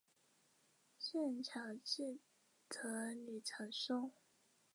[0.97, 2.17] 圣乔治
[2.69, 4.11] 德吕藏松。